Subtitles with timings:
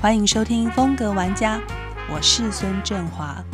[0.00, 1.58] 欢迎收听《风格玩家》，
[2.10, 3.44] 我是孙振华。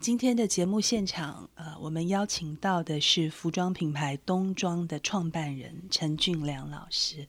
[0.00, 7.28] 今天的节目现场，呃，我们邀请到的是服装品牌冬装的创办人陈俊良老师。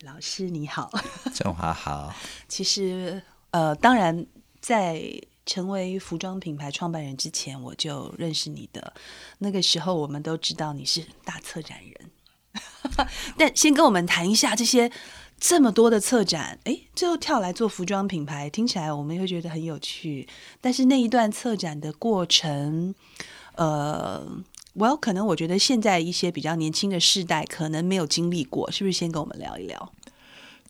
[0.00, 0.90] 老师你好，
[1.32, 2.12] 振华好。
[2.48, 3.22] 其实，
[3.52, 4.26] 呃，当然
[4.58, 5.00] 在
[5.46, 8.92] 成为服装品牌创办人之前，我就认识你的。
[9.38, 12.10] 那个时候，我们都知道你是大策展人。
[13.38, 14.90] 但先跟我们谈一下这些
[15.38, 20.28] 这么多的策展，哎，最后跳来做服装品牌，听起来我们会觉得很有趣。
[20.60, 22.94] 但是那一段策展的过程，
[23.54, 24.42] 呃。
[24.72, 28.96] Well，可能我觉得现在一些比较年轻的世代可能没有经历过，是不是？
[28.96, 29.92] 先跟我们聊一聊。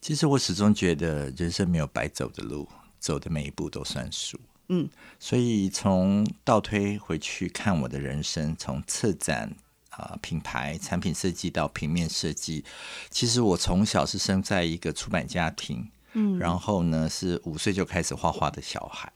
[0.01, 2.67] 其实我始终觉得人生没有白走的路，
[2.99, 4.39] 走的每一步都算数。
[4.73, 4.89] 嗯，
[5.19, 9.53] 所以从倒推回去看我的人生，从策展
[9.89, 12.63] 啊、品牌、产品设计到平面设计，
[13.09, 19.11] 其实我从小是生在一个出版家庭，嗯，然后呢是五岁就开始画画的小孩，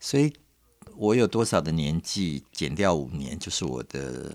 [0.00, 0.32] 所以。
[0.94, 4.30] 我有多少的年纪减掉五年，就是我的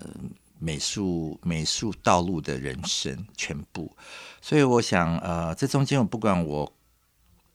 [0.58, 3.96] 美术美术道路的人生全部。
[4.42, 6.74] 所以我想，呃，这中间我不管我。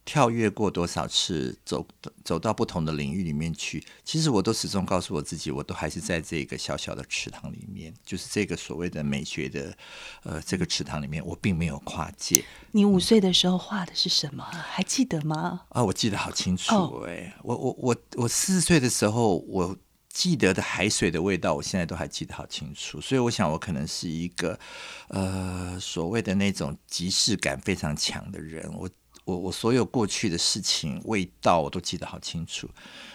[0.05, 1.87] 跳跃过多少次，走
[2.25, 9.77] 走到不同的领域里面去，其实我都始终告诉我自己，我都还是在这个小小的池塘里面，就是这个所谓的美学的
[10.25, 12.45] 呃这个池塘里面，我并没有跨界。
[12.73, 14.43] 你五岁的时候画的是什么？
[14.45, 15.63] 还记得吗？
[15.69, 16.75] 啊，我记得好清楚
[17.07, 19.77] 哎，我我我我四岁的时候，我
[20.09, 23.01] 记得的海水的味道，我现在都还记得好清楚。
[23.01, 24.59] 所以我想，我可能是一个
[25.07, 28.69] 呃所谓的那种即视感非常强的人。
[28.75, 28.91] 我。
[29.25, 32.69] 我我所有过去的事情味道我都记得好清楚。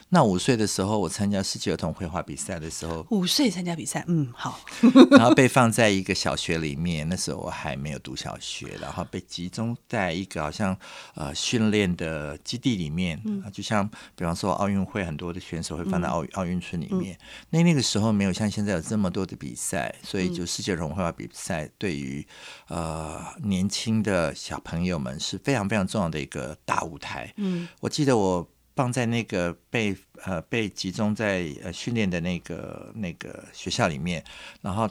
[0.09, 4.59] 那五岁的时候，我参加世界儿童绘画比赛的时候，五岁参加比赛，嗯，好。
[5.11, 10.77] 然后被放在一个小学里面，那时候我还没有读小学，然后被集中在一个好像
[11.15, 13.21] 呃训练的基地里面，
[13.52, 17.17] 就像比方说奥运会很多的选手会放在奥奥运村里面。
[17.49, 22.26] 那那个时候没有像现在有这么多的比赛，所以就世界儿童绘画比赛对于
[22.70, 27.33] 呃年轻的小朋友们是非常非常重要的一个大舞台。
[27.36, 28.48] 嗯，我记得我。
[28.77, 34.23] 放在那个被呃被集中在呃训练的那个那个学校里面，
[34.61, 34.88] 然后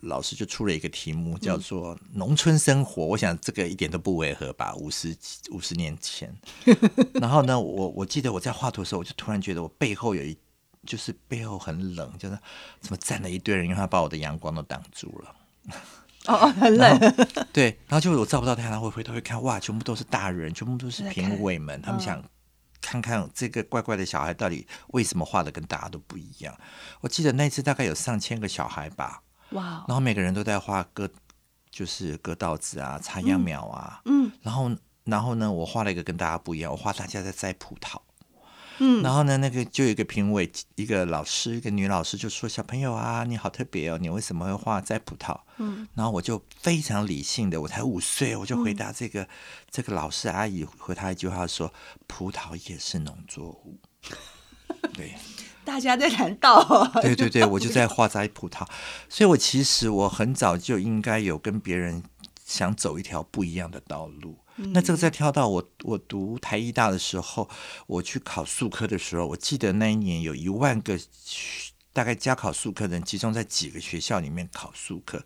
[0.00, 3.04] 老师就出了一个题目，叫做农村生活。
[3.04, 4.74] 我想这个一点都不违和吧？
[4.76, 5.14] 五十
[5.50, 6.34] 五十年前，
[7.20, 10.34] 然后呢，我我记得我在画图的时候，我就突然觉得我背后有一
[10.86, 12.38] 就是背后很冷，就是
[12.80, 15.34] 怎么站了一堆人，因为他把我的阳光都挡住了。
[16.26, 16.98] 哦，很 冷。
[17.52, 22.24] 对，然后就我照不到太阳，会回头一看，哇，全部都是大人，全部都是评委们，他们想。
[22.80, 26.56] 看看这个怪怪的小孩到底为什么画的跟大家都不一样？
[27.00, 29.84] 我记得那次大概有上千个小孩吧，哇！
[29.86, 31.08] 然后每个人都在画割，
[31.70, 34.70] 就是割稻子啊，插秧苗啊，嗯，然后
[35.04, 38.00] 然后呢，我画了一个跟大家不一样，我画大家在摘葡萄。
[38.82, 49.28] 嗯，然后呢，那个就有一个评委，一个老师，一个女老师就说：“小朋友啊，你好特别哦，你为什么会画摘葡萄？”嗯，然后我就非常理性的，我才五岁，我就回答这个
[49.70, 51.70] 这个老师阿姨回他一句话说
[52.08, 53.78] ：“葡萄也是农作物。”
[54.94, 55.14] 对，
[55.62, 56.90] 大家在谈道。
[57.02, 58.66] 对对对，我就在画摘葡萄，
[59.10, 62.02] 所以我其实我很早就应该有跟别人
[62.46, 64.38] 想走一条不一样的道路。
[64.72, 67.48] 那这个再跳到我我读台艺大的时候，
[67.86, 70.98] 我去考数科的时候，我记得那一年有一万个
[71.92, 75.20] 大概加考数科的人集中在几个学校里面考数科，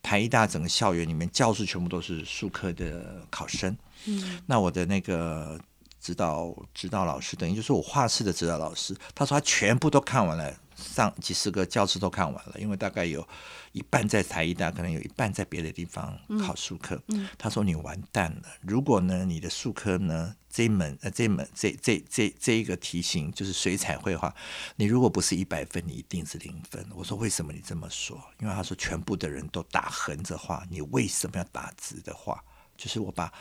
[0.00, 3.76] 台艺大整个校园里面教室全部都是数科的考生。
[4.06, 5.58] 嗯，那我的那个
[6.04, 10.54] 指导指导老师，等于就是我画室的指导老师，他说他全部都看完了。
[10.76, 13.26] 上几十个教室都看完了，因为大概有
[13.70, 17.00] 一半在台艺大，可能有一半在别的地方考数科。
[17.38, 18.48] 他说：“你完蛋了！
[18.60, 24.34] 如果呢，你的数科呢这一门呃这门这这这这一个题型就是水彩绘画，
[24.74, 32.42] 你如果不是一百分，你一定是零分。”我说：“为什么你这么说？”因为他说全部的人都打横着画，你为什么要打直的画？
[32.76, 33.32] 就是我把。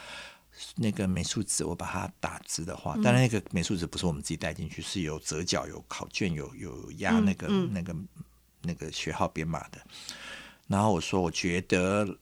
[0.75, 7.95] 那个美术纸，我把它打直的话，当然那个美术纸不是我们自己带进去，是有折角、有考卷、有有压那个那个
[8.61, 9.81] 那个学号编码的。
[10.67, 12.17] 然后我说，我觉得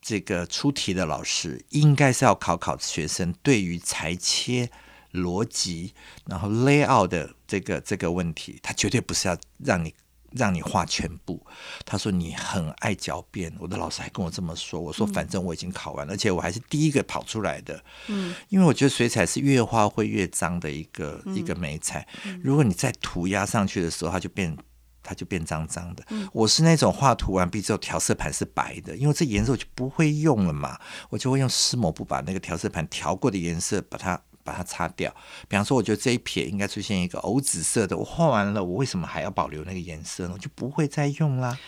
[0.00, 4.70] 这个出题的老师应该是要考考学生对于裁切
[5.12, 5.94] 逻辑，
[6.26, 9.94] 然后 layout 的这个这个问题，他绝对不是要让你。
[10.32, 11.44] 让你画全部，
[11.84, 14.80] 他说你很爱狡辩，我的老师还跟我这么说。
[14.80, 17.82] 我说反正我已经考完了，而且我还是第一个跑出来的。
[18.08, 22.06] 嗯，因为我觉得水彩是越画会越脏的一个一个美彩。
[22.42, 24.56] 如果你再涂鸦上去的时候，它就变
[25.02, 26.04] 它就变脏脏的。
[26.32, 30.78] 我是那种画图完毕之后调色盘是白的，因为这颜色我就不会用了嘛，
[31.08, 35.14] 我就会用湿抹布把那个调色盘调过的颜色把它把它擦掉。
[35.46, 40.30] 比方说，我觉得这一撇应该出现一个藕紫色的，我画完了，我为什么还要保留那个颜色呢？
[40.34, 41.58] 我就不会再用啦。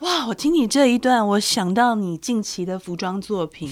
[0.00, 0.26] 哇！
[0.26, 3.70] 我听你这一段，我想到你近期的服装作品，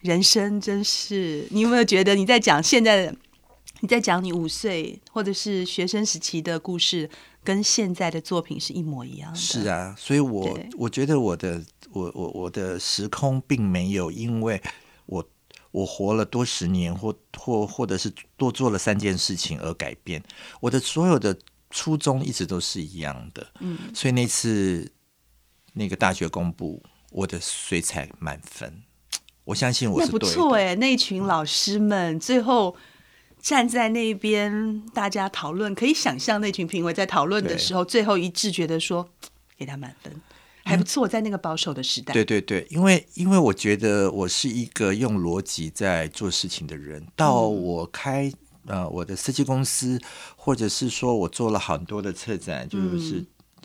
[0.00, 1.46] 人生真是……
[1.50, 3.16] 你有没有觉得你在讲现在的？
[3.80, 7.10] 你在讲你五岁或者是学生时期的故事，
[7.42, 9.36] 跟现在的作品是一模一样的。
[9.36, 14.62] 是啊，所以我我觉得我的我我我的时空并没有因为
[15.72, 20.22] 我我活了多十年，或或或者是多做了三件事情而改变。
[20.60, 21.36] 我的所有的
[21.70, 23.46] 初衷一直都是一样的。
[23.58, 24.92] 嗯，所以那次
[25.72, 28.82] 那个大学公布，我的水彩满分。
[29.44, 32.76] 我相信我是不错哎，那群老师们最后。
[33.42, 39.08] 站在那边，大家讨论，可以想象那群评委在讨论的时候，最后一致觉得说
[39.58, 40.12] 给他满分，
[40.64, 41.06] 还不错。
[41.06, 47.06] 在那个保守的时代，对对对，因为因为我觉得我是一个用逻辑在做事情的人。
[47.16, 48.32] 到我开
[48.66, 50.00] 呃我的设计公司，
[50.36, 53.24] 或者是说我做了很多的策展，就是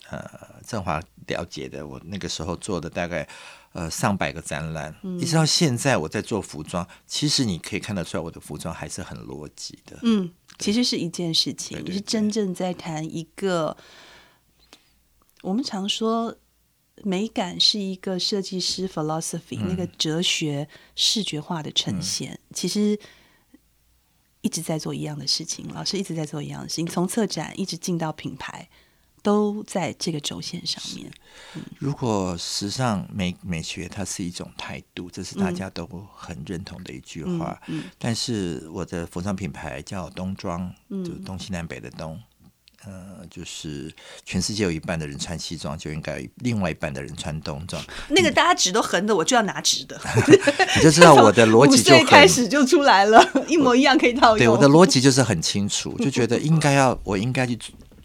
[0.10, 0.24] 呃
[0.66, 3.28] 振华了解的，我那个时候做的大概。
[3.74, 10.00] 呃，上百个展览，一直到现在我在做服装，其实你可以看得出来，我的服装还是很逻辑的。
[10.02, 13.78] 嗯，其实是一件事情，你是真正在谈一个，
[15.44, 16.36] 我们常说
[17.04, 23.00] 美感是一个设计师 philosophy 那个哲学视觉化的呈现，其实
[24.42, 28.68] 一直在做一样的事情，老师一直在做一样的事情，从策展一直进到品牌。
[29.24, 31.12] 都在这个轴线上面。
[31.80, 35.86] 如果时尚美美学它是一种态度，这是大家都
[36.16, 37.60] 很认同的一句话。
[37.98, 42.18] 但是我的服装品牌叫东装，就东西南北的东。
[42.88, 43.94] 呃，就是
[44.24, 47.84] 全世界有一半的人穿西装，就应该另外一半的人穿冬装。
[48.08, 50.00] 那个大家直都横的，我就要拿直的。
[50.78, 54.38] 你就知道我的逻辑 就开始就出来了，一模一样可以套用。
[54.38, 57.60] 对，我的逻辑就是很清楚，就觉得应该要，我应该去。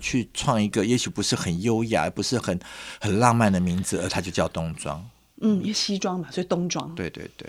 [0.04, 2.58] 去创一个也许不是很优雅，不是很
[3.00, 5.00] 很浪漫的名字，而它就叫冬装。
[5.40, 6.92] 嗯，因为西装嘛，所以冬装。
[6.96, 7.48] 对对对。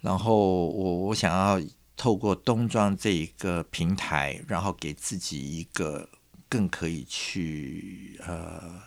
[0.00, 1.60] 然后我我想要
[1.96, 6.08] 透过冬装这一个平台，然后给自己一个
[6.56, 8.82] 更可以去呃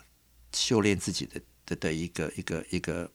[0.52, 3.08] 修炼自己的的的一个一个一个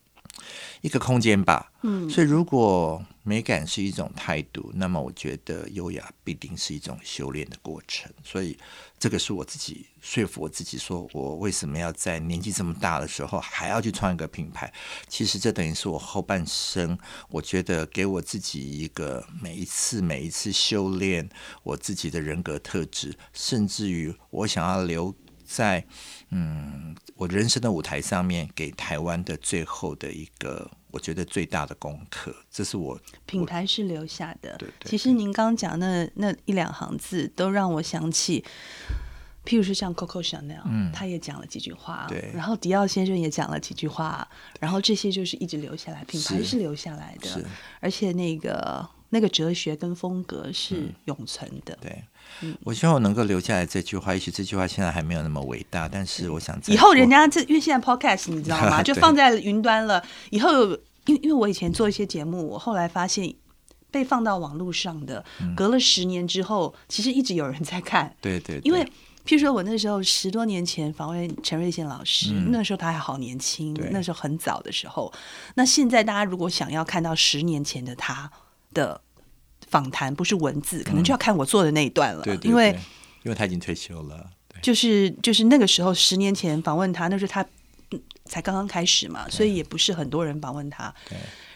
[0.82, 1.72] 一个空间吧。
[1.84, 2.10] 嗯。
[2.10, 8.12] 所以如果美感是一种态度，那么我觉得优雅必定是一种修炼的过程。
[8.24, 8.58] 所以。
[8.98, 14.74] 这个是我自己说服我自己，说我为什么要在年纪这么大的时候还要去创一个品牌？
[15.10, 16.98] 其实这等于是我后半生，
[17.30, 21.30] 我觉得给我自己一个每一次每一次修炼
[21.62, 25.14] 我自己的人格特质，甚至于我想要留
[25.46, 25.86] 在
[26.36, 30.70] 嗯我人生的舞台上面，给台湾的最后的一个。
[30.92, 34.56] 我觉得最大的功课，这是我品牌是留下的。
[34.58, 38.42] 对，其实您刚刚讲那那一两行字，都让我想起，
[39.44, 44.26] 譬如说像 Coco Chanel，嗯，他也讲了几句话，对，然后迪奥先生也讲了几句话，
[44.62, 47.44] 然后这些就是一直留下来，品牌是留下来的，
[47.82, 51.78] 而且那个那个哲学跟风格是永存的。
[51.82, 52.04] 对，
[52.64, 58.82] 我希望我能够留下来这句话，也许这句话现在还没有那么伟大，但是我想以后人家这因为现在 Podcast 你知道吗？
[58.84, 60.78] 就放在云端了，以后。
[61.08, 63.32] 因为因为我以前做一些节目，我后来发现
[63.92, 65.24] 被放到网络上的，
[65.56, 68.12] 隔了十年之后，其实一直有人在看。
[68.20, 68.60] 对对。
[68.64, 68.84] 因为
[69.24, 75.14] 譬如说我那时候十多年前访问陈瑞宪老师，那时候他还好年轻，那时候很早的时候。
[75.54, 78.32] 那现在大家如果想要看到十年前的他
[78.74, 79.00] 的
[79.68, 82.24] 访谈，不是文字，可能就要看我做的那一段了。
[82.24, 82.72] 对，因为
[83.24, 84.30] 因为他已经退休了。
[84.62, 87.46] 就是就是那个时候十年前访问他，那时候他。
[88.28, 90.92] 才刚刚开始嘛，所以也不是很多人访问他。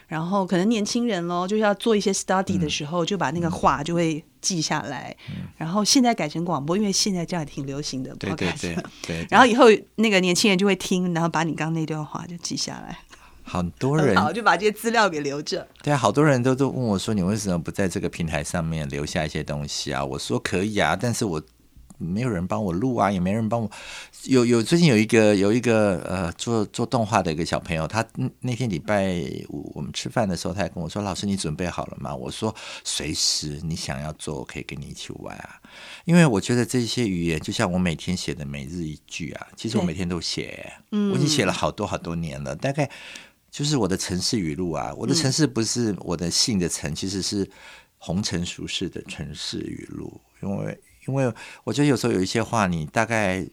[0.06, 5.14] 然后可能年轻人喽，就是要做一些 study 的时候，就把那个话就会记下来。
[5.58, 8.16] 然后现在改成广播，因为现在这样挺流行的。
[8.18, 9.26] 对对对对。
[9.32, 13.00] 然后以后那个年轻人就会听，然后把你刚刚那段话就记下来。
[13.50, 15.68] 很多人好就把这些资料给留着。
[15.82, 21.42] 对啊，好多人都都问我说：“你为什么不在这个平台上面留下一些东西啊？”我说：“可以啊，但是我。”
[22.02, 23.70] 没有人帮我录啊，也没人帮我。
[24.24, 28.06] 有有最近有一个有一个呃做做动画的一个小朋友，他
[28.40, 35.60] 那天礼拜五我们吃饭的时候，他还跟我说：“老师，你准备好了吗？”我说：“随时你想要做，我可以跟你一起玩啊。”
[36.06, 42.56] 因为我觉得这些语言就像我每天写的每日一句啊，其实我每天都写，我已经写了好多好多年了。
[42.56, 42.90] 大概
[43.52, 47.50] 就是我的城市语录啊，我的城市不是我的姓的城，其实是
[47.98, 50.80] 红尘俗世的城市语录，因为。
[51.08, 53.44] 因为我觉得有时候有一些话，你大概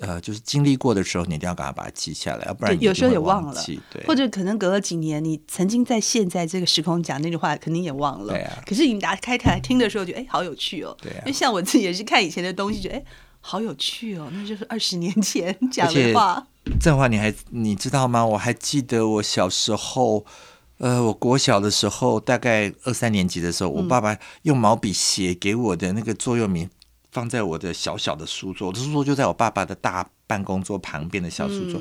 [0.00, 8.34] 呃，就是经历过的时候，你一定要赶快把它记下来，要不然有时候也忘了，对，或者可能隔了几年，你曾经在现在这个时空讲那句话，肯定也忘了。
[8.34, 8.62] 对啊。
[8.66, 10.94] 可是你打开台听的时候，觉得哎，好有趣哦。
[11.00, 11.18] 对啊。
[11.20, 13.04] 因为像我自己也是看以前的东西，觉得哎，
[13.40, 16.46] 好有趣哦，那就是二十年前 讲的话。
[16.80, 18.24] 这话你还你知道吗？
[18.24, 20.24] 我还记得我小时候，
[20.78, 26.68] 呃，我国小的时候，大概二三年级的时候，我爸爸用毛笔写给我的那个座右铭。
[27.10, 31.78] 放在我的小小的书桌，我的书桌就在我爸爸的大办公桌旁边的小书桌。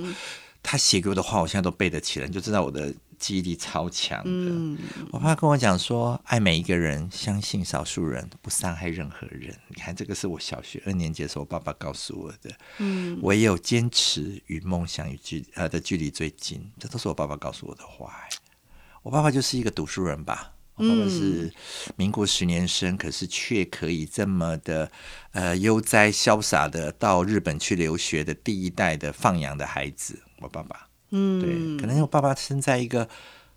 [0.61, 4.83] 他写给我的话，我现在都背得起来，你就知道我的记忆力超强的。
[5.11, 12.51] 我爸跟我讲说：“爱每一个人，相信少数人，不伤害任何人。”你看，这个是我小学二年级的时候，我爸爸告诉我的。
[12.79, 18.11] 嗯，唯有坚持与梦想与距呃的距离最近，这都是我爸爸告诉我的话。
[19.03, 20.53] 我爸爸就是一个读书人吧。
[20.75, 21.53] 我爸爸是
[21.95, 24.91] 民国十年生，可是却可以这么的
[25.31, 30.19] 呃悠哉潇洒的到日本去留学的第一代的放羊的孩子。
[30.39, 33.07] 我爸爸，嗯，对，可能我爸爸生在一个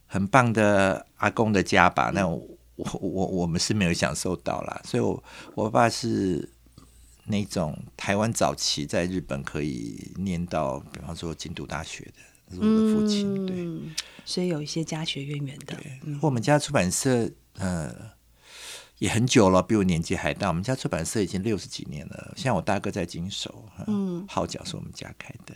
[0.06, 2.10] 很棒的阿公的家吧。
[2.14, 2.40] 那我
[2.76, 5.22] 我我们是没有享受到啦，所以我
[5.54, 6.48] 我爸是
[7.26, 13.94] 那种台湾早期在日本可以念到，比方说京都大学的，是我的父亲，对。
[14.26, 15.76] 所以有一些家学渊源的。
[15.76, 17.94] 对我们家出版社呃
[18.98, 20.48] 也很久了，比我年纪还大。
[20.48, 22.32] 我们家出版社已经六十几年了。
[22.36, 25.54] 像我大哥在经手，嗯，号角是我们家开的，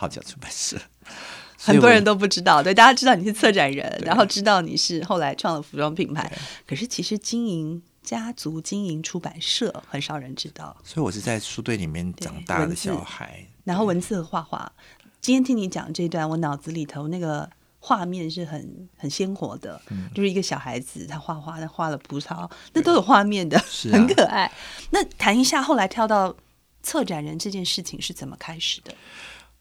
[0.00, 0.78] 号角出版社。
[1.62, 6.32] 很多人都不知道，对，大家知道你是策展人，然后知道你是后来创了服装品牌。
[6.66, 10.74] 可是其实经营家族经营出版社，很少人知道。
[10.82, 14.72] 所以我是在书堆里面长大的小孩，然后文字和画画。
[15.20, 17.50] 今天听你讲这段，我脑子里头那个。
[17.82, 19.80] 画面是很很鲜活的，
[20.14, 23.58] 就是一个小孩子他画画，他画了葡萄，那都有画面的，
[23.90, 24.52] 很可爱。
[24.90, 26.36] 那谈一下后来跳到
[26.82, 28.94] 策展人这件事情是怎么开始的？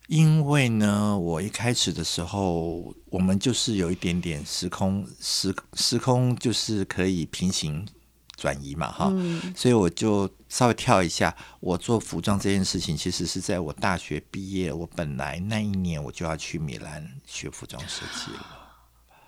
[0.09, 7.87] 因为呢，我一开始的时候，我们就是有一点点时空时时空，就是可以平行。
[8.35, 9.11] 转移嘛，哈，
[9.53, 11.35] 所以我就稍微跳一下。
[11.59, 18.58] 我做服装这件事情，其实是在我大学毕业，我本来那一年我就要去米兰学服装设计了。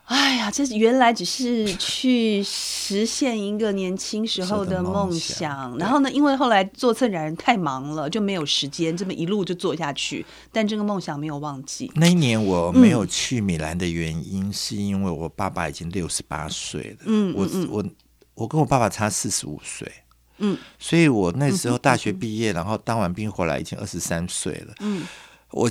[0.05, 5.77] 哎呀，这原来只是去实现一个年轻时候的梦想。
[5.77, 10.25] 然后呢，因为后来做策展人太忙了，就没有时间这么一路就做下去。
[10.51, 11.91] 但这个梦想没有忘记。
[11.95, 16.97] 那一年我没有去米兰的原因，是因为我爸爸已经六十八岁了。
[17.05, 17.85] 嗯，我我。
[18.33, 19.91] 我跟我爸爸差四十五岁，
[20.37, 25.05] 嗯，所以我那时候大学毕业，然后当完兵回来已经二十三岁了，嗯，
[25.51, 25.69] 我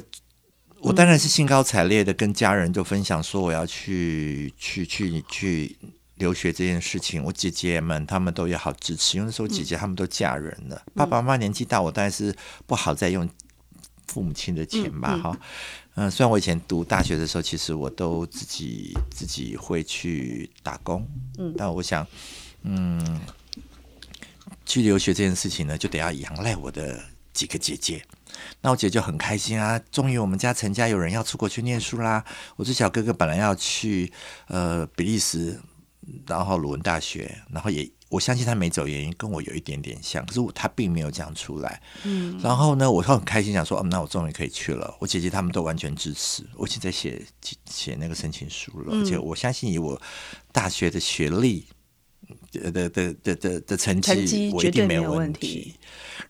[0.80, 5.76] 我当然是兴高采烈的跟家人就分享说我要去去去去
[6.16, 12.34] 留学这件事情，我姐姐们他们都也好支持，因为那时候姐姐他们都嫁人了，爸爸妈妈年纪大，我当然是
[12.66, 13.28] 不好再用
[14.06, 15.38] 父母亲的钱吧，哈，
[15.94, 21.06] 嗯，虽然我以前读大学的时候，其实我都自己自己会去打工，
[21.38, 22.06] 嗯，但我想。
[22.62, 23.18] 嗯，
[24.66, 28.04] 去留学这件事情呢，就得要仰赖我的几个姐姐。
[28.62, 32.24] 那我姐就很开心啊，终于我们家陈家有人要出国去念书啦。
[32.56, 34.12] 我最小哥哥本来要去
[34.48, 35.60] 呃比利时，
[36.26, 41.80] 然后鲁文大学，然后也我相信他没走原因跟我有一点点像，可是他并没有讲出来。
[42.04, 44.94] 嗯，然后呢，我就很开心，想说，哦，那我终于可以去了。
[44.98, 47.24] 我姐姐他们都完全支持，我已经在写
[47.66, 50.00] 写那个申请书了，而且我相信以我
[50.52, 51.66] 大学的学历。
[52.52, 55.74] 的的的的的成绩，我一定没有问题。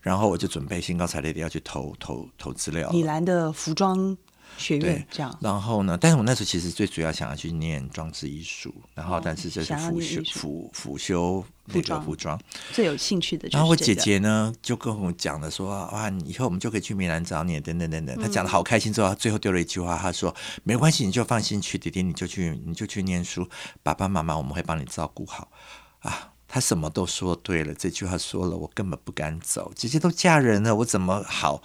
[0.01, 2.89] 然后我就准备兴高采烈的要去投投投资料。
[2.91, 4.17] 米兰的服装
[4.57, 5.37] 学院这样。
[5.41, 5.97] 然后呢？
[5.99, 12.39] 但是我那时候其实最主要想要去念装置艺术，然后但是这是辅修辅辅修那个服装
[12.71, 13.47] 最有兴趣的。
[13.51, 18.15] 然后我姐姐呢就跟我讲了说啊，以后我们就可以去米兰找你，等等等等。
[18.19, 23.47] 她讲的好开心，之后最后丢了一句话，她说没关系，你就放心去，弟弟你就去你就去念书，
[23.83, 25.51] 爸爸妈妈我们会帮你照顾好。
[26.01, 29.71] 啊，他什么都说对了，这句话说了，我根本不敢走。
[29.75, 31.63] 姐姐都嫁人了，我怎么好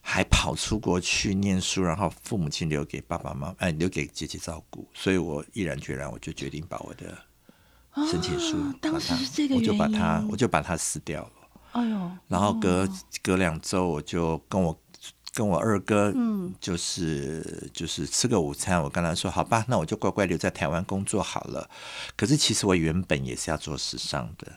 [0.00, 1.82] 还跑出国去念书？
[1.82, 4.88] 然后父母亲留给爸爸妈妈，哎，留给姐姐照顾。
[4.94, 7.16] 所以我毅然决然，我就决定把我的
[8.10, 11.32] 申请书，当时是这个我就把它，我就把它撕掉了。
[11.72, 12.88] 哎呦，然后隔
[13.22, 14.78] 隔两周，我就跟我。
[15.36, 21.68] 跟我二哥，嗯，就是就是吃个午餐，我跟他说，好吧，那我就乖乖留在台湾工作好了。
[22.16, 24.50] 可是其实我原本也是要做时尚的。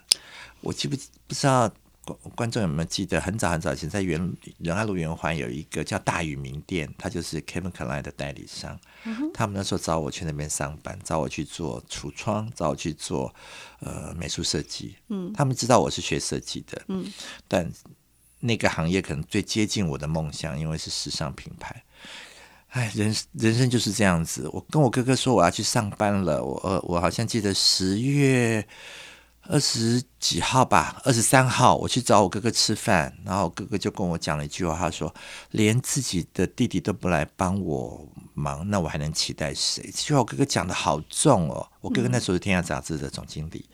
[0.61, 0.95] 我记不
[1.27, 1.69] 不知道
[2.05, 8.79] 观观众有没有记得，很早很早以前在元仁爱路圆环有一个叫大宇名店，他就是 Kevin Klein 的代理商。
[9.03, 13.35] 嗯他们那时候找我去那边上班，找我去做橱窗，找我去做
[13.81, 14.95] 呃美术设计。
[15.09, 16.81] 嗯，他们知道我是学设计的。
[16.87, 17.05] 嗯，
[17.49, 17.69] 但
[18.39, 21.83] 那个行业可能最接近我的梦想，因为是时尚品牌。
[22.69, 24.47] 哎，人人生就是这样子。
[24.53, 28.65] 我跟我哥哥说我要去上班了，我我好像记得十月。
[29.51, 35.11] 二十几号吧，二十三号，我去找我哥哥吃饭，然后哥哥就跟我讲了一句话，他说
[35.49, 41.67] ：“连自己的弟弟都不来帮我忙，那我还能期待谁？”这句话我哥哥讲的好重哦。
[41.81, 43.65] 我哥哥那时候是天下杂志的总经理，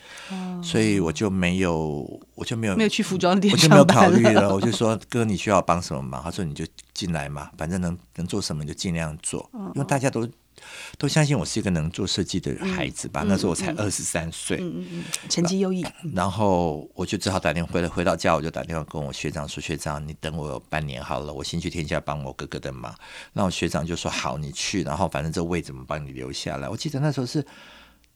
[0.63, 4.55] 所以我就没有，我就没有没有去服装店，我就没有考虑了。
[4.55, 10.25] 我就说：“哥，你需要帮什么忙？”他说：“你就进来嘛，反正能能做什么就尽量做，因为大家都。”
[10.97, 13.23] 都相信我是一个能做设计的孩子吧？
[13.27, 15.85] 那时候我才二十三岁，嗯嗯嗯，成绩优异。
[16.13, 22.95] 然后我就只好打电话回来，回到家我就打电话跟我学长说：“学长，你等我半年好了，我先去天下帮我哥哥的忙。”
[23.33, 26.69] 那我学长就说：“好，你去。”然后反正这位怎么帮你留下来？
[26.69, 27.45] 我记得那时候是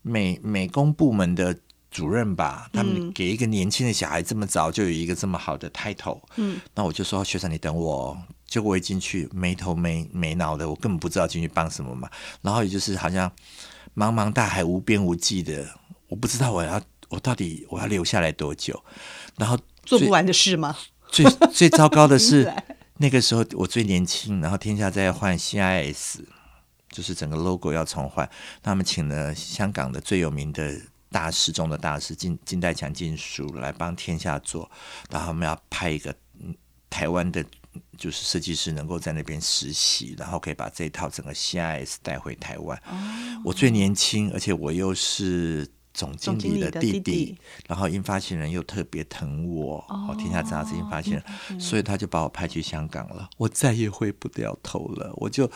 [0.01, 1.55] 美美工部门的
[1.91, 6.21] 主任吧，他们给一个年轻的小孩这么早就有一个这么好的 title。
[6.35, 8.17] 嗯，那我就说：“学长，你等我。”哦
[8.49, 12.09] 结果我一进去没头没没脑的，我根本不知道进去帮什么嘛。
[12.41, 13.31] 然后也就是好像
[13.95, 15.67] 茫茫大海无边无际的，
[16.07, 18.83] 我不知道我要我到底我要留下来多久。
[19.37, 20.75] 然后做不完的事吗？
[21.11, 22.51] 最最糟糕的是
[22.97, 26.21] 那个时候我最年轻，然后天下在换 CIS，
[26.89, 28.27] 就是整个 logo 要重换。
[28.63, 30.75] 他们请了香港的最有名的
[31.11, 34.69] 大师中的大师金金代强金叔来帮天下做，
[35.09, 36.15] 然后他们要派一个
[36.89, 37.43] 台湾的。
[37.99, 42.81] 就是设计师能够在那边实习，然后可以把这套整个 CIS 带回台湾。
[43.45, 47.37] 我最年轻，而且我又是总经理的弟弟，
[47.67, 53.29] 然后印发行人又特别疼我，哦，天下杂志印发行人，所以他就把我派去香港了。
[53.37, 55.13] 我再也回不了头了。
[55.17, 55.49] 我就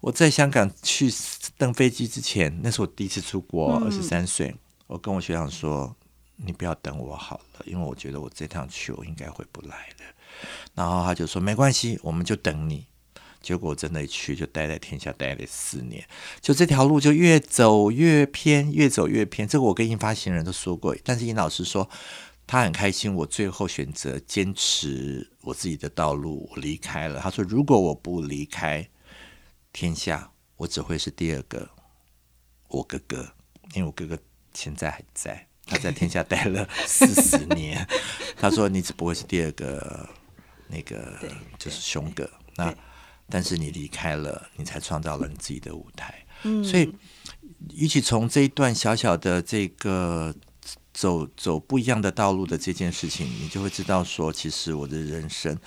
[0.00, 1.08] 我在香港去
[1.56, 4.56] 登飞机之前，那是我第一次出国，二十三岁。
[4.90, 5.94] 我跟我学长说
[6.34, 10.04] ：“你不要等我好了，因为我觉得我这趟去我应该回不来了。”
[10.74, 12.86] 然后他就说没关系，我们就等你。
[13.40, 16.04] 结果真的去，就待在天下待了四年，
[16.40, 19.46] 就这条路就越走越偏，越走越偏。
[19.46, 21.88] 这个我跟印发行人都说过，但是尹老师说
[22.48, 27.20] 他很开心，我最后选择坚持我自己的道路，我离开了。
[27.20, 28.86] 他说如果我不离开
[29.72, 31.70] 天下，我只会是第二个
[32.68, 33.32] 我哥哥，
[33.74, 34.18] 因为我哥哥
[34.54, 37.86] 现在还在，他在天下待了 四十年。
[38.36, 40.08] 他说你只不过是第二个。
[40.72, 41.18] 那个
[41.58, 42.72] 就是熊哥，那
[43.28, 46.24] 但是你离开了，你才创造了你自己的舞台。
[46.44, 46.94] 嗯，所以，
[47.74, 50.32] 与其从这一段小小的这个
[50.94, 55.58] 走走不一样的道路的这件事情，你就会知道说，其实我的人生。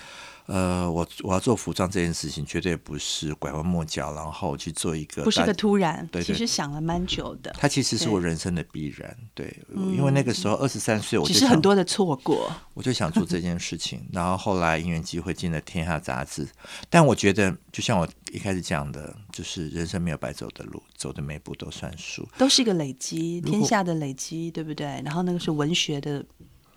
[0.45, 7.56] 呃，我我要做服装这件事情，绝对不是拐弯抹角，然后去做一个，不是个突然，对，其实想了蛮久的。
[7.58, 16.47] 它其实是我人生的必然，对，因为那个时候二十三岁，我其实很多的错过， 我就想做这件事情， 然后后来因缘机会进了天下杂志，
[16.89, 25.01] 但我觉得，就像我一开始讲的，就是人生没有白走的路，走的每步都算数，都是一个累积，天下的累积，对不对？
[25.06, 26.25] 然后那个是文学的。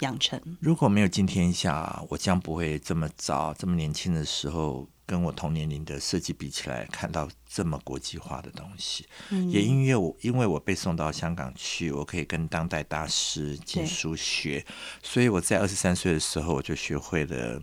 [0.00, 0.40] 养成。
[0.61, 9.06] 如果没有今天下，我将不会这么早、这么年轻的时候，跟我同年龄的设计比起来，看到这么国际化的东西。
[9.50, 14.64] 也因为我，因为我被送到香港去，我可以跟当代大师进书学，
[15.02, 17.61] 所以我在二十三岁的时候，我就学会了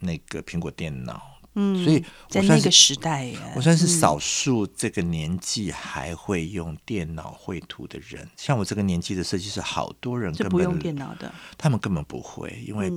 [0.00, 1.39] 那个苹果电脑。
[1.54, 8.28] 嗯，所以在那个时代，我算是少数这个年纪还会用电脑绘图的人。
[8.36, 12.90] 像我这个年纪的设计师，好多人根本不用电脑的，他们根本不会，因为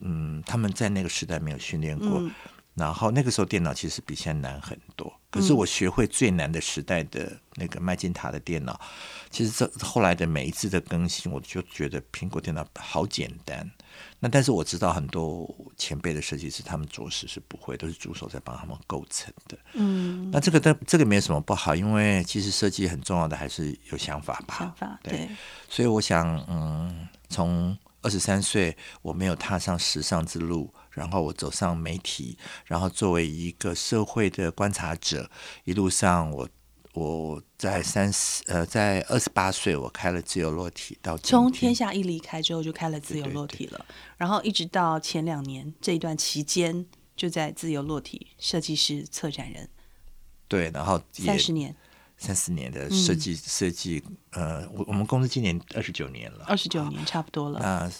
[0.00, 2.22] 嗯，他们在那个时代没有训练过。
[2.74, 5.12] 然后那个时候电脑其实比现在难很多。
[5.30, 8.80] 可是我学会最难的时代的那个麦金塔的电脑，
[9.30, 13.68] 其实这后来的每一次的更新，我就觉得苹果电脑好简单。
[14.20, 19.58] 那但是我知道很多前辈的设计师，他们着实是不会，都是助手在帮他们构成的。
[19.74, 24.56] 嗯，那这个但这个没有什么不好，因为其实设计很重要的还是有想法吧。
[24.58, 25.28] 想法对，
[25.68, 35.30] 所以我想，嗯，从二十三岁我没有踏上时尚之路，然后我走上媒体，然后作为一个社会的观察者，
[35.64, 36.48] 一路上我。
[36.96, 43.84] 我在三十呃，在二十八岁，我开了自由落体，到从天下一离开之后，就开了自由落体了。
[44.16, 49.68] 然后一直到前两年这一段期间，就在自由落体设计师策展人。
[50.46, 51.74] 对，然后三十年，
[52.16, 57.58] 三十年的设计设计，呃，我我们公司今年二十九年了，二十九年差不多了。
[57.58, 57.90] 那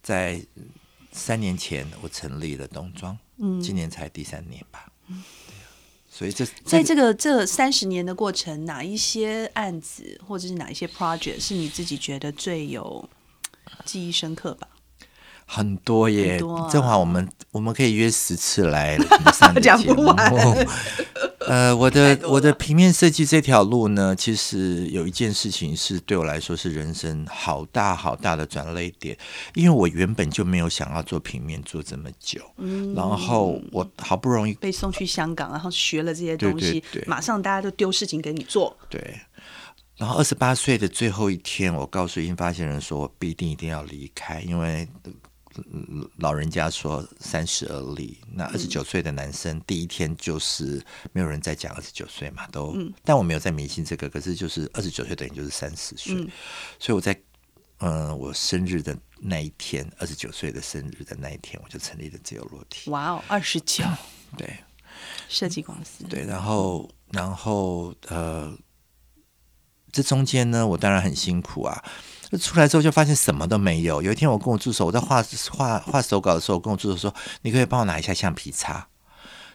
[0.00, 0.40] 在
[1.16, 4.90] 三年前，我成立了东庄，嗯，今年才第三年吧。
[6.10, 13.08] 所以这在这个这三十年的过程，哪一些案子或者是哪一些 project 是你自己觉得最有
[13.84, 14.68] 记忆深刻吧？
[15.46, 18.98] 很多耶很多啊，正好我们我们可以约十次来
[19.62, 20.16] 讲不完。
[21.46, 29.16] 呃，我的我的平面设计这条路呢，其实有一件事情是对我来说是人生好大好大的转捩点，
[29.54, 32.94] 因为我原本就没有想要做平面做这么久，嗯。
[32.94, 38.76] 然后我好不容易被送去香港，然后学了这些东西，对对对马上大家都丢事情给你做。
[38.88, 39.20] 对，
[39.96, 45.12] 然后二十八岁的最后一天，我告诉印发现人说，我必定一定要离开，因为呃
[46.18, 48.18] 老人家说三十而立。
[48.32, 56.14] 那二十九岁的男生，第一天就是没有人在讲二十九岁嘛，都，但我没有在迷信这个，可是就是二十九岁等于就是三十岁，
[56.78, 57.12] 所以我在
[57.78, 62.90] 嗯、呃我生日的那一天，二十九岁的生日的那一天，我就成立了自由落体。
[62.90, 63.84] 哇哦，二十九
[64.38, 64.58] 对。
[65.28, 68.56] 设计公司，对，然后然后呃，
[69.90, 71.84] 这中间呢，我当然很辛苦啊。
[72.38, 74.02] 出来之后就发现什么都没有。
[74.02, 78.88] 有一天我跟我助手，我在画画画手稿的时候，我跟我助手说：“你可以帮我拿一下橡皮擦。”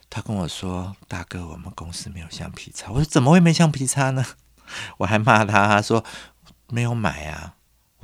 [0.10, 4.26] 他跟我说：“大哥，我们公司没有橡皮擦。”我说：“怎么会没橡皮擦呢？”
[4.98, 6.04] 我还骂他，他说
[6.70, 7.56] ：“没有买啊。”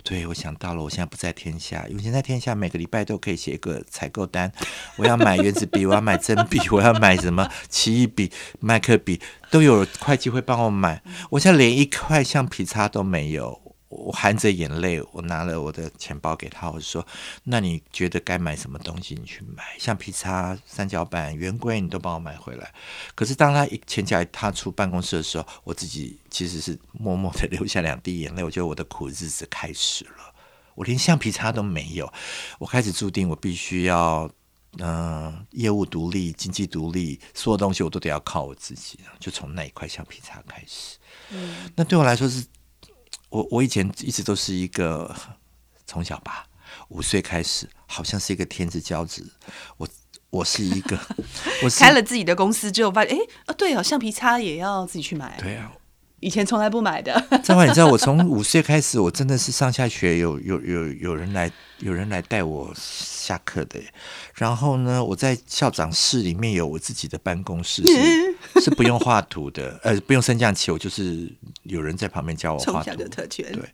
[0.03, 1.87] 对，我想到了，我现在不在天下。
[1.87, 4.51] 以前在天下，每个礼拜都可以写一个采购单，
[4.97, 11.01] 我要买原子笔， 我要买真笔，我要买什么奇异笔、麦克笔，都有会计会帮我买。
[11.31, 13.64] 我现在连一块橡皮擦都没有，
[13.95, 17.05] 我含着眼泪，我拿了我的钱包给他，我说
[17.45, 19.63] ：“那你觉得该买什么东西，你去买。
[19.79, 22.73] 橡皮擦、三角板、圆规，你都帮我买回来。”
[23.15, 28.43] 可是当他一前脚一踏出办公室的时候，我自己其实是默默的 流下两滴眼泪。
[28.43, 30.33] 我觉得我的苦日子开始了，
[30.75, 32.11] 我连橡皮擦都没有，
[32.59, 34.29] 我开始注定我必须要。
[34.79, 38.99] 嗯、业务独立，经济独立，所有东西我都得要靠我自己。
[39.21, 40.97] 就从那一块橡皮擦开始，
[41.77, 42.45] 那对我来说是，
[43.35, 45.13] 我我以前一直都是一个
[45.85, 46.45] 从小吧，
[46.87, 49.29] 五岁开始，好像是一个天之骄子。
[49.75, 49.85] 我
[50.29, 50.97] 我是一个，
[51.61, 55.69] 我开了自己的公司之后，发现哎啊，对哦，橡皮擦也要自己去买，对啊，
[56.21, 57.13] 以前从来不买的。
[57.43, 63.77] 张华，你知道我从 五岁开始，我真的是上下学有有有有人来有人来带我下课的。
[64.33, 67.83] 然后呢，我在校长室里面有我自己的办公室，
[68.55, 71.29] 是是不用画图的，呃，不用升降旗，我就是
[71.65, 73.03] 有人在旁边教我画图。
[73.09, 73.69] 特权，对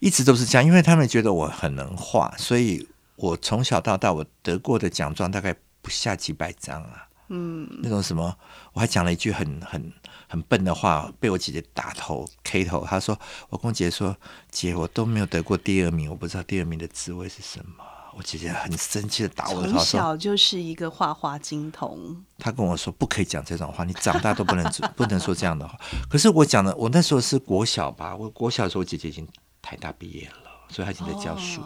[0.00, 7.08] 一直都是这样，因为他们觉得我很能画，所以我从小到大我得过的奖状大概不下几百张啊。
[7.28, 8.36] 嗯，那种什么，
[8.72, 9.92] 我还讲了一句很很
[10.28, 12.84] 很笨的话，被我姐姐打头 K 头。
[12.84, 13.18] 她说，
[13.48, 14.16] 我跟我姐说，
[14.50, 17.84] 姐，我都没有得过第二名，我不知道第二名的滋味是什么。
[18.16, 24.64] 我姐姐很生气的打我的头，从小就是一个画画精童，她跟我说不可以讲这种话，你长大都不能
[24.96, 25.78] 不能说这样的话。
[26.08, 29.28] 可是我讲的，我那时候是国小吧，我国小的时候，我姐姐已经
[29.60, 31.60] 台大毕业了，所以她已经在教书。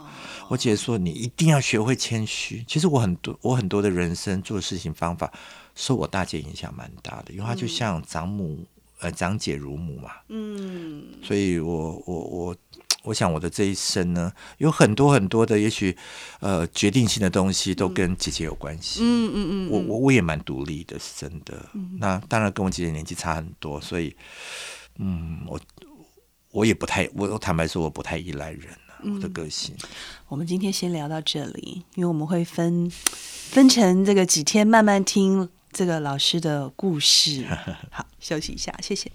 [0.49, 2.65] 我姐姐说你一定要学会谦虚。
[2.67, 5.33] 其实我很多我很多的人生做事情方法，
[5.77, 8.67] 受我大姐影响蛮大的，因为她就像长母、
[9.01, 12.57] 呃长姐如母嘛，嗯，所以我我我。
[13.03, 15.97] 我想我的这一生呢，有很多很多的，也许
[16.41, 19.01] 呃决定性的东西都跟姐姐有关系。
[19.03, 21.65] 嗯嗯嗯，我我我也蛮独立的，是真的。
[21.99, 24.15] 那当然跟我姐姐年纪差很多，所以
[24.99, 25.59] 嗯，我
[26.51, 29.75] 我也不太，我我坦白说，我不太依赖人啊，我的个性。
[30.29, 37.47] 我们今天先聊到这里，因为我们会分分成这个几天慢慢听这个老师的故事。
[37.91, 39.11] 好，休息一下，谢谢。